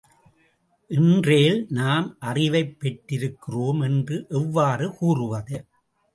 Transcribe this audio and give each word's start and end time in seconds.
இன்றேல், 0.89 1.67
நாம் 1.69 2.15
அறிவைப் 2.19 2.77
பெற்றிருக்கிறோம் 2.79 3.83
என்று 3.83 4.25
எவ்வாறு 4.29 4.95
கூறுவது? 4.95 5.65